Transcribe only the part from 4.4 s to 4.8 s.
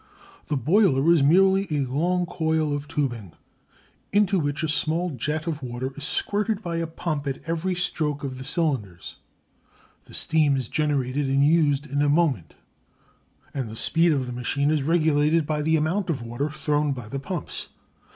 a